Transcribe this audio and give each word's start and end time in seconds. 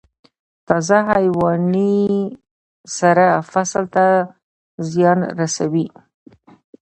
تازه 0.67 0.97
حیواني 1.11 1.95
سره 2.97 3.27
فصل 3.51 3.83
ته 3.95 4.05
زیان 4.89 5.19
رسوي؟ 5.39 5.87